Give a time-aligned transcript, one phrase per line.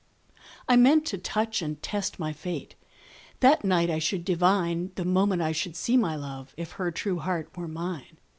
[0.67, 2.73] I meant to touch and test my fate;
[3.39, 7.19] That night I should divine, The moment I should see my love, If her true
[7.19, 8.17] heart were mine.